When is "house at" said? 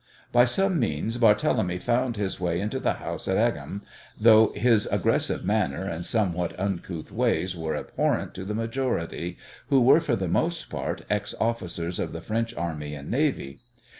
2.93-3.37